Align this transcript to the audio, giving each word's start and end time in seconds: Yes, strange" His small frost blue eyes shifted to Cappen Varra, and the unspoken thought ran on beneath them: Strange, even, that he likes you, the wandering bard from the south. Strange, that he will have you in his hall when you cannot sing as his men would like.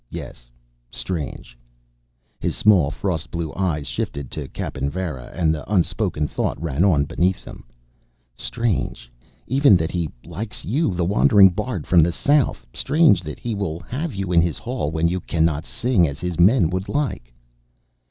Yes, 0.09 0.49
strange" 0.89 1.55
His 2.39 2.57
small 2.57 2.89
frost 2.89 3.29
blue 3.29 3.53
eyes 3.55 3.85
shifted 3.85 4.31
to 4.31 4.47
Cappen 4.47 4.89
Varra, 4.89 5.25
and 5.29 5.53
the 5.53 5.63
unspoken 5.71 6.25
thought 6.27 6.59
ran 6.59 6.83
on 6.83 7.05
beneath 7.05 7.45
them: 7.45 7.65
Strange, 8.35 9.11
even, 9.45 9.77
that 9.77 9.91
he 9.91 10.09
likes 10.25 10.65
you, 10.65 10.91
the 10.95 11.05
wandering 11.05 11.49
bard 11.49 11.85
from 11.85 12.01
the 12.01 12.11
south. 12.11 12.65
Strange, 12.73 13.21
that 13.21 13.37
he 13.39 13.53
will 13.53 13.79
have 13.81 14.15
you 14.15 14.31
in 14.31 14.41
his 14.41 14.57
hall 14.57 14.89
when 14.89 15.07
you 15.07 15.19
cannot 15.19 15.65
sing 15.65 16.07
as 16.07 16.19
his 16.19 16.39
men 16.39 16.71
would 16.71 16.89
like. 16.89 17.31